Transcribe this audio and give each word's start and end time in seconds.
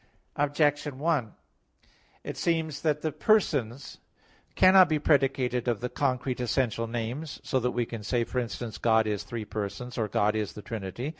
Objection 0.35 0.97
1: 0.97 1.35
It 2.23 2.29
would 2.29 2.35
seem 2.37 2.71
that 2.81 3.03
the 3.03 3.11
persons 3.11 3.99
cannot 4.55 4.89
be 4.89 4.97
predicated 4.97 5.67
of 5.67 5.79
the 5.79 5.89
concrete 5.89 6.39
essential 6.39 6.87
names; 6.87 7.39
so 7.43 7.59
that 7.59 7.69
we 7.69 7.85
can 7.85 8.01
say 8.01 8.23
for 8.23 8.39
instance, 8.39 8.79
"God 8.79 9.05
is 9.05 9.21
three 9.21 9.45
persons"; 9.45 9.99
or 9.99 10.07
"God 10.07 10.35
is 10.35 10.53
the 10.53 10.63
Trinity." 10.63 11.09